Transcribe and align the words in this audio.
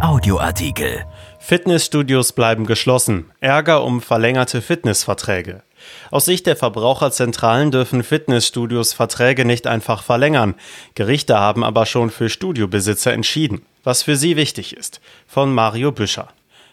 Audioartikel. 0.00 1.06
Fitnessstudios 1.38 2.32
bleiben 2.32 2.66
geschlossen. 2.66 3.30
Ärger 3.40 3.82
um 3.82 4.02
verlängerte 4.02 4.60
Fitnessverträge. 4.60 5.62
Aus 6.10 6.26
Sicht 6.26 6.46
der 6.46 6.54
Verbraucherzentralen 6.54 7.70
dürfen 7.70 8.02
Fitnessstudios 8.02 8.92
Verträge 8.92 9.46
nicht 9.46 9.66
einfach 9.66 10.02
verlängern. 10.02 10.54
Gerichte 10.94 11.38
haben 11.38 11.64
aber 11.64 11.86
schon 11.86 12.10
für 12.10 12.28
Studiobesitzer 12.28 13.14
entschieden. 13.14 13.62
Was 13.84 14.02
für 14.02 14.16
sie 14.16 14.36
wichtig 14.36 14.76
ist. 14.76 15.00
Von 15.26 15.54
Mario 15.54 15.92
Büscher. 15.92 16.28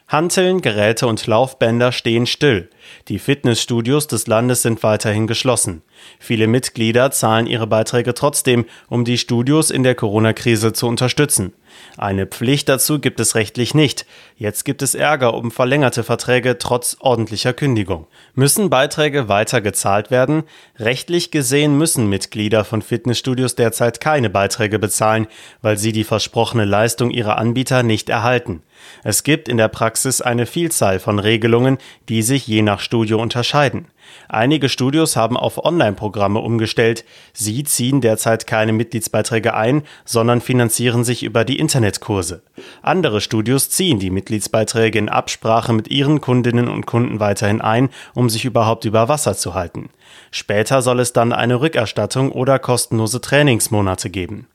Hanteln, 0.10 0.62
Geräte 0.62 1.08
und 1.08 1.26
Laufbänder 1.26 1.94
stehen 1.94 2.26
still. 2.26 2.70
Die 3.08 3.20
Fitnessstudios 3.20 4.08
des 4.08 4.28
Landes 4.28 4.62
sind 4.62 4.84
weiterhin 4.84 5.28
geschlossen. 5.28 5.82
Viele 6.20 6.48
Mitglieder 6.48 7.12
zahlen 7.12 7.48
ihre 7.48 7.68
Beiträge 7.68 8.14
trotzdem, 8.14 8.66
um 8.90 9.06
die 9.06 9.18
Studios 9.18 9.72
in 9.72 9.84
der 9.84 9.96
Corona-Krise 9.96 10.74
zu 10.74 10.88
unterstützen. 10.88 11.54
Eine 11.98 12.26
Pflicht 12.26 12.70
dazu 12.70 13.00
gibt 13.00 13.20
es 13.20 13.36
rechtlich 13.36 13.74
nicht. 13.74 14.06
Jetzt 14.36 14.64
gibt 14.64 14.82
es 14.82 14.96
Ärger 14.96 15.34
um 15.34 15.52
verlängerte 15.52 16.04
Verträge 16.04 16.58
trotz 16.58 16.98
ordentlicher 17.00 17.54
Kündigung. 17.54 18.08
Müssen 18.34 18.70
Beiträge 18.70 19.28
weiter 19.28 19.62
gezahlt 19.62 20.12
werden? 20.12 20.44
Rechtlich 20.78 21.32
gesehen 21.32 21.78
müssen 21.78 22.10
Mitglieder 22.10 22.64
von 22.66 22.82
Fitnessstudios 22.82 23.56
derzeit 23.56 24.00
keine 24.00 24.30
Beiträge 24.30 24.80
bezahlen, 24.80 25.28
weil 25.62 25.78
sie 25.78 25.92
die 25.92 26.04
versprochene 26.04 26.66
Leistung 26.66 27.12
ihrer 27.12 27.38
Anbieter 27.38 27.84
nicht 27.84 28.10
erhalten. 28.10 28.64
Es 29.04 29.24
gibt 29.24 29.48
in 29.48 29.58
der 29.58 29.68
Praxis 29.68 30.22
eine 30.22 30.46
Vielzahl 30.46 31.00
von 31.00 31.20
Regelungen, 31.20 31.78
die 32.10 32.22
sich 32.22 32.48
je 32.48 32.62
nach 32.62 32.73
Studio 32.80 33.22
unterscheiden. 33.22 33.88
Einige 34.30 34.70
Studios 34.70 35.16
haben 35.16 35.38
auf 35.38 35.64
Online-Programme 35.64 36.40
umgestellt. 36.40 37.06
Sie 37.34 37.64
ziehen 37.64 38.02
derzeit 38.02 38.48
keine 38.48 38.74
Mitgliedsbeiträge 38.74 39.54
ein, 39.54 39.84
sondern 40.06 40.42
finanzieren 40.42 41.04
sich 41.04 41.24
über 41.24 41.46
die 41.46 41.60
Internetkurse. 41.60 42.44
Andere 42.82 43.22
Studios 43.22 43.70
ziehen 43.70 44.00
die 44.00 44.10
Mitgliedsbeiträge 44.10 45.00
in 45.00 45.10
Absprache 45.10 45.74
mit 45.74 45.88
ihren 45.88 46.22
Kundinnen 46.22 46.68
und 46.68 46.86
Kunden 46.86 47.20
weiterhin 47.20 47.62
ein, 47.62 47.90
um 48.14 48.30
sich 48.30 48.46
überhaupt 48.46 48.86
über 48.86 49.08
Wasser 49.10 49.36
zu 49.36 49.54
halten. 49.54 49.90
Später 50.32 50.82
soll 50.82 51.00
es 51.00 51.14
dann 51.14 51.34
eine 51.34 51.62
Rückerstattung 51.62 52.32
oder 52.32 52.60
kostenlose 52.60 53.22
Trainingsmonate 53.22 54.10
geben. 54.10 54.48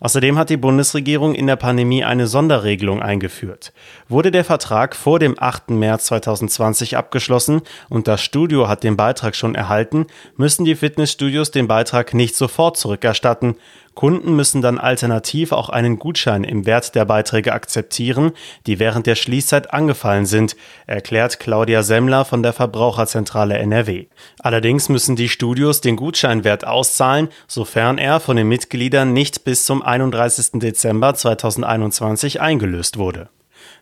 Außerdem 0.00 0.38
hat 0.38 0.50
die 0.50 0.56
Bundesregierung 0.56 1.34
in 1.34 1.46
der 1.46 1.56
Pandemie 1.56 2.04
eine 2.04 2.26
Sonderregelung 2.26 3.02
eingeführt. 3.02 3.72
Wurde 4.08 4.30
der 4.30 4.44
Vertrag 4.44 4.94
vor 4.94 5.18
dem 5.18 5.36
8. 5.38 5.70
März 5.70 6.06
2020 6.06 6.96
abgeschlossen 6.96 7.62
und 7.88 8.08
das 8.08 8.22
Studio 8.22 8.68
hat 8.68 8.82
den 8.82 8.96
Beitrag 8.96 9.34
schon 9.36 9.54
erhalten, 9.54 10.06
müssen 10.36 10.64
die 10.64 10.76
Fitnessstudios 10.76 11.50
den 11.50 11.68
Beitrag 11.68 12.14
nicht 12.14 12.36
sofort 12.36 12.76
zurückerstatten. 12.76 13.56
Kunden 13.96 14.36
müssen 14.36 14.60
dann 14.60 14.76
alternativ 14.76 15.52
auch 15.52 15.70
einen 15.70 15.98
Gutschein 15.98 16.44
im 16.44 16.66
Wert 16.66 16.94
der 16.94 17.06
Beiträge 17.06 17.54
akzeptieren, 17.54 18.32
die 18.66 18.78
während 18.78 19.06
der 19.06 19.14
Schließzeit 19.14 19.72
angefallen 19.72 20.26
sind, 20.26 20.54
erklärt 20.86 21.40
Claudia 21.40 21.82
Semmler 21.82 22.26
von 22.26 22.42
der 22.42 22.52
Verbraucherzentrale 22.52 23.56
NRW. 23.56 24.06
Allerdings 24.38 24.90
müssen 24.90 25.16
die 25.16 25.30
Studios 25.30 25.80
den 25.80 25.96
Gutscheinwert 25.96 26.66
auszahlen, 26.66 27.30
sofern 27.48 27.96
er 27.96 28.20
von 28.20 28.36
den 28.36 28.48
Mitgliedern 28.48 29.14
nicht 29.14 29.44
bis 29.44 29.64
zum 29.64 29.82
31. 29.82 30.60
Dezember 30.60 31.14
2021 31.14 32.42
eingelöst 32.42 32.98
wurde. 32.98 33.30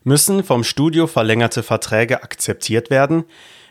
Müssen 0.05 0.45
vom 0.45 0.63
Studio 0.63 1.09
verlängerte 1.09 1.65
Verträge 1.65 2.23
akzeptiert 2.23 2.89
werden? 2.89 3.25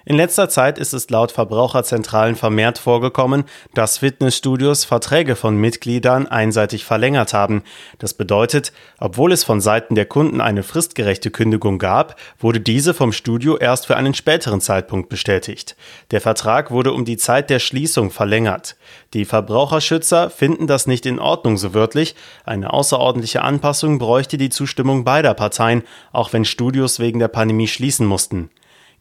In 0.06 0.18
letzter 0.18 0.50
Zeit 0.50 0.78
ist 0.80 0.92
es 0.94 1.10
laut 1.10 1.32
Verbraucherzentralen 1.32 2.36
vermehrt 2.36 2.78
vorgekommen, 2.78 3.46
dass 3.74 4.00
Fitnessstudios 4.00 4.84
Verträge 4.84 5.38
von 5.38 5.56
Mitgliedern 5.56 6.28
einseitig 6.28 6.84
verlängert 6.84 7.34
haben. 7.34 7.64
Das 8.00 8.14
bedeutet, 8.14 8.74
obwohl 9.00 9.32
es 9.32 9.46
von 9.46 9.62
Seiten 9.62 9.96
der 9.96 10.06
Kunden 10.06 10.42
eine 10.42 10.64
fristgerechte 10.64 11.32
Kündigung 11.32 11.80
gab, 11.80 12.20
wurde 12.38 12.60
diese 12.60 12.94
vom 12.94 13.14
Studio 13.14 13.56
erst 13.58 13.88
für 13.88 13.96
einen 13.96 14.14
späteren 14.14 14.60
Zeitpunkt 14.60 15.08
bestätigt. 15.08 15.78
Der 16.12 16.20
Vertrag 16.20 16.70
wurde 16.70 16.92
um 16.92 17.06
die 17.06 17.18
Zeit 17.18 17.50
der 17.50 17.60
Schließung 17.60 18.12
verlängert. 18.12 18.76
Die 19.14 19.24
Verbraucherschützer 19.24 20.30
finden 20.30 20.68
das 20.68 20.86
nicht 20.86 21.06
in 21.06 21.18
Ordnung 21.18 21.56
so 21.56 21.74
wörtlich. 21.74 22.16
Eine 22.44 22.74
außerordentliche 22.74 23.42
Anpassung 23.42 24.00
bräuchte 24.00 24.38
die 24.38 24.50
Zustimmung 24.50 25.06
beider 25.06 25.34
Parteien, 25.34 25.84
auch 26.12 26.34
wenn 26.34 26.44
Studios 26.44 27.00
wegen 27.00 27.20
der 27.20 27.30
Pandemie 27.30 27.70
schließen 27.70 28.06
mussten. 28.06 28.50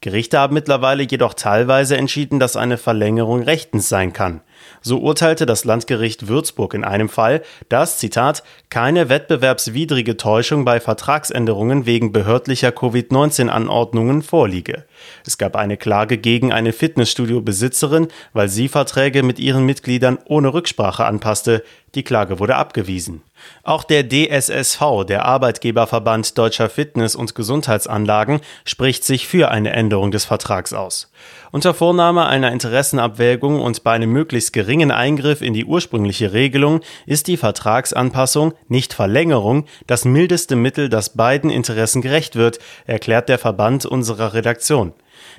Gerichte 0.03 0.39
haben 0.39 0.55
mittlerweile 0.55 1.05
jedoch 1.05 1.33
teilweise 1.33 1.97
entschieden, 1.97 2.41
dass 2.41 2.57
eine 2.57 2.77
Verlängerung 2.77 3.43
rechtens 3.43 3.89
sein 3.89 4.13
kann. 4.13 4.41
So 4.81 4.99
urteilte 4.99 5.47
das 5.47 5.65
Landgericht 5.65 6.29
Würzburg 6.29 6.75
in 6.75 6.85
einem 6.85 7.09
Fall, 7.09 7.43
dass, 7.69 7.99
Zitat, 7.99 8.43
keine 8.71 9.09
wettbewerbswidrige 9.09 10.17
Täuschung 10.17 10.65
bei 10.65 10.81
Vertragsänderungen 10.81 11.87
wegen 11.87 12.13
behördlicher 12.13 12.73
Covid-19-Anordnungen 12.73 14.23
vorliege. 14.23 14.85
Es 15.27 15.39
gab 15.39 15.57
eine 15.57 15.77
Klage 15.77 16.19
gegen 16.19 16.53
eine 16.53 16.73
Fitnessstudio-Besitzerin, 16.73 18.09
weil 18.33 18.49
sie 18.49 18.69
Verträge 18.69 19.23
mit 19.23 19.39
ihren 19.39 19.65
Mitgliedern 19.67 20.19
ohne 20.25 20.53
Rücksprache 20.53 21.05
anpasste. 21.05 21.63
Die 21.95 22.05
Klage 22.05 22.39
wurde 22.39 22.57
abgewiesen. 22.57 23.23
Auch 23.65 23.85
der 23.85 24.09
DSSV, 24.09 25.05
der 25.07 25.25
Arbeitgeberverband 25.25 26.39
deutscher 26.39 26.71
Fitness- 26.71 27.15
und 27.15 27.35
Gesundheitsanlagen, 27.35 28.41
spricht 28.65 29.05
sich 29.05 29.27
für 29.27 29.51
eine 29.51 29.73
Änderung 29.73 30.11
des 30.11 30.25
Vertrags 30.25 30.73
aus. 30.73 31.11
Unter 31.51 31.75
Vornahme 31.75 32.27
einer 32.27 32.51
Interessenabwägung 32.51 33.61
und 33.61 33.85
bei 33.85 33.93
einem 33.93 34.11
möglichst 34.11 34.52
geringen 34.53 34.91
Eingriff 34.91 35.43
in 35.43 35.55
die 35.55 35.65
ursprüngliche 35.65 36.33
Regelung 36.33 36.81
ist 37.07 37.27
die 37.27 37.37
Vertragsanpassung, 37.37 38.55
nicht 38.69 38.95
Verlängerung, 38.95 39.67
das 39.87 40.05
mildeste 40.05 40.57
Mittel, 40.57 40.89
das 40.89 41.11
beiden 41.15 41.51
Interessen 41.51 42.03
gerecht 42.03 42.37
wird, 42.37 42.59
erklärt 42.87 43.29
der 43.29 43.39
Verband 43.39 43.87
unserer 43.87 44.35
Redaktion. 44.35 44.93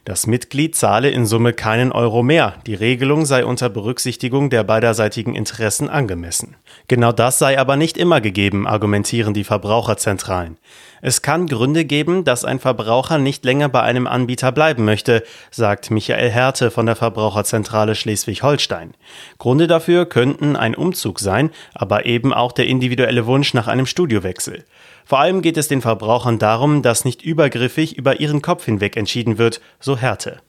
Das 0.06 0.28
Mitglied 0.28 0.76
zahle 0.76 1.10
in 1.10 1.26
Summe 1.26 1.54
keinen 1.54 1.92
Euro 1.92 2.24
mehr. 2.24 2.56
Die 2.66 2.76
Regelung 2.76 3.26
sei 3.26 3.46
unter 3.46 3.70
Berücksichtigung 3.70 4.50
der 4.50 4.64
beiderseitigen 4.64 5.36
Interessen 5.36 5.90
angemessen. 5.90 6.56
Genau 6.88 7.12
das 7.12 7.40
sei 7.40 7.60
aber 7.60 7.76
nicht 7.76 7.98
immer 7.98 8.22
gegeben, 8.22 8.68
argumentieren 8.68 9.34
die 9.34 9.44
Verbraucherzentralen. 9.44 10.58
Es 11.02 11.22
kann 11.22 11.48
Gründe 11.48 11.84
geben, 11.84 12.24
dass 12.24 12.46
ein 12.46 12.60
Verbraucher 12.60 13.18
nicht 13.18 13.44
länger 13.44 13.68
bei 13.68 13.82
einem 13.82 14.08
Anbieter 14.08 14.54
bleiben 14.54 14.86
möchte, 14.86 15.24
sagt 15.52 15.92
Michael 15.92 16.30
Härte 16.30 16.72
von 16.72 16.86
der 16.86 16.96
Verbraucherzentrale 16.96 17.96
Schleswig-Holstein. 17.96 18.94
Gründe 19.38 19.68
dafür 19.68 20.06
könnten 20.06 20.56
ein 20.56 20.76
Umzug 20.76 21.20
sein, 21.20 21.50
aber 21.74 22.06
eben 22.06 22.34
auch 22.34 22.54
der 22.54 22.68
individuelle 22.68 23.26
Wunsch 23.26 23.54
nach 23.54 23.68
einem 23.68 23.86
Studiowechsel. 23.86 24.64
Vor 25.06 25.20
allem 25.20 25.42
geht 25.42 25.58
es 25.58 25.68
den 25.68 25.82
Verbrauchern 25.82 26.40
darum, 26.40 26.82
dass 26.82 27.04
nicht 27.04 27.22
übergriffig 27.22 27.98
über 27.98 28.22
ihren 28.22 28.42
Kopf 28.42 28.66
hinweg 28.66 28.96
entschieden 28.96 29.38
wird, 29.38 29.60
so 29.80 29.98
Härte. 29.98 30.42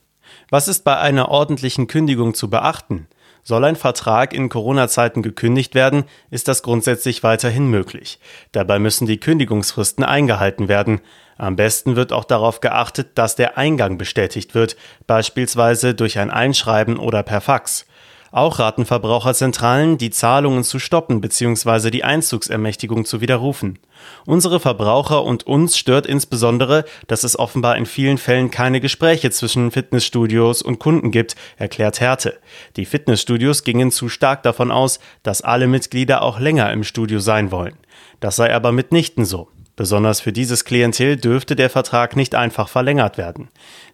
Was 0.50 0.68
ist 0.68 0.84
bei 0.84 0.96
einer 0.96 1.28
ordentlichen 1.28 1.86
Kündigung 1.86 2.34
zu 2.34 2.50
beachten? 2.50 3.08
Soll 3.42 3.64
ein 3.64 3.76
Vertrag 3.76 4.32
in 4.32 4.48
Corona-Zeiten 4.48 5.22
gekündigt 5.22 5.74
werden, 5.74 6.04
ist 6.30 6.48
das 6.48 6.62
grundsätzlich 6.62 7.22
weiterhin 7.22 7.66
möglich. 7.68 8.18
Dabei 8.52 8.78
müssen 8.78 9.06
die 9.06 9.20
Kündigungsfristen 9.20 10.02
eingehalten 10.02 10.68
werden. 10.68 11.02
Am 11.36 11.56
besten 11.56 11.94
wird 11.94 12.12
auch 12.12 12.24
darauf 12.24 12.60
geachtet, 12.60 13.18
dass 13.18 13.36
der 13.36 13.58
Eingang 13.58 13.98
bestätigt 13.98 14.54
wird, 14.54 14.76
beispielsweise 15.06 15.94
durch 15.94 16.18
ein 16.18 16.30
Einschreiben 16.30 16.98
oder 16.98 17.22
per 17.22 17.42
Fax. 17.42 17.86
Auch 18.34 18.58
raten 18.58 18.84
Verbraucherzentralen, 18.84 19.96
die 19.96 20.10
Zahlungen 20.10 20.64
zu 20.64 20.80
stoppen 20.80 21.20
bzw. 21.20 21.92
die 21.92 22.02
Einzugsermächtigung 22.02 23.04
zu 23.04 23.20
widerrufen. 23.20 23.78
Unsere 24.26 24.58
Verbraucher 24.58 25.22
und 25.22 25.46
uns 25.46 25.78
stört 25.78 26.04
insbesondere, 26.04 26.84
dass 27.06 27.22
es 27.22 27.38
offenbar 27.38 27.76
in 27.76 27.86
vielen 27.86 28.18
Fällen 28.18 28.50
keine 28.50 28.80
Gespräche 28.80 29.30
zwischen 29.30 29.70
Fitnessstudios 29.70 30.62
und 30.62 30.80
Kunden 30.80 31.12
gibt, 31.12 31.36
erklärt 31.58 32.00
Härte. 32.00 32.40
Die 32.74 32.86
Fitnessstudios 32.86 33.62
gingen 33.62 33.92
zu 33.92 34.08
stark 34.08 34.42
davon 34.42 34.72
aus, 34.72 34.98
dass 35.22 35.42
alle 35.42 35.68
Mitglieder 35.68 36.22
auch 36.22 36.40
länger 36.40 36.72
im 36.72 36.82
Studio 36.82 37.20
sein 37.20 37.52
wollen. 37.52 37.76
Das 38.18 38.34
sei 38.34 38.52
aber 38.52 38.72
mitnichten 38.72 39.24
so. 39.24 39.46
Besonders 39.76 40.20
für 40.20 40.32
dieses 40.32 40.64
Klientel 40.64 41.16
dürfte 41.16 41.56
der 41.56 41.68
Vertrag 41.68 42.14
nicht 42.14 42.34
einfach 42.34 42.68
verlängert 42.68 43.18
werden. 43.18 43.48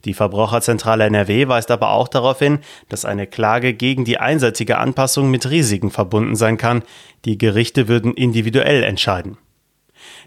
Die 0.05 0.13
Verbraucherzentrale 0.13 1.05
NRW 1.05 1.49
weist 1.49 1.71
aber 1.71 1.91
auch 1.93 2.09
darauf 2.09 2.39
hin, 2.39 2.59
dass 2.89 3.07
eine 3.07 3.27
Klage 3.27 3.73
gegen 3.73 4.05
die 4.05 4.19
einseitige 4.19 4.79
Anpassung 4.79 5.31
mit 5.31 5.49
Risiken 5.49 5.91
verbunden 5.91 6.37
sein 6.37 6.59
kann. 6.59 6.83
Die 7.25 7.39
Gerichte 7.39 7.89
würden 7.89 8.13
individuell 8.13 8.83
entscheiden. 8.83 9.39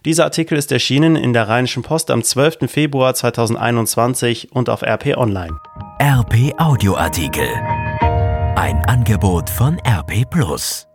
Dieser 0.05 0.25
Artikel 0.25 0.57
ist 0.57 0.71
erschienen 0.71 1.15
in 1.15 1.33
der 1.33 1.47
Rheinischen 1.47 1.83
Post 1.83 2.11
am 2.11 2.23
12. 2.23 2.69
Februar 2.69 3.13
2021 3.13 4.51
und 4.51 4.69
auf 4.69 4.81
RP 4.81 5.17
Online. 5.17 5.59
RP 6.01 6.53
Audioartikel. 6.57 7.47
Ein 8.55 8.83
Angebot 8.85 9.49
von 9.49 9.79
RP 9.79 10.29
Plus. 10.29 10.87